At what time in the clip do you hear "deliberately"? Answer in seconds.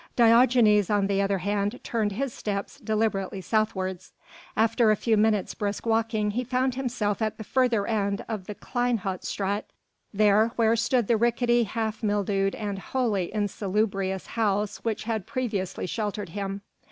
2.79-3.39